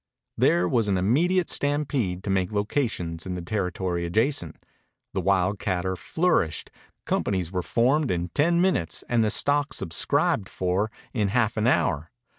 There 0.35 0.67
was 0.67 0.87
an 0.87 0.97
immediate 0.97 1.47
stampede 1.51 2.23
to 2.23 2.31
make 2.31 2.51
locations 2.51 3.27
in 3.27 3.35
the 3.35 3.41
territory 3.43 4.03
adjacent. 4.03 4.55
The 5.13 5.21
wildcatter 5.21 5.95
flourished. 5.95 6.71
Companies 7.05 7.51
were 7.51 7.61
formed 7.61 8.09
in 8.09 8.29
ten 8.29 8.59
minutes 8.59 9.03
and 9.07 9.23
the 9.23 9.29
stock 9.29 9.73
subscribed 9.75 10.49
for 10.49 10.89
in 11.13 11.27
half 11.27 11.55
an 11.55 11.67
hour. 11.67 12.09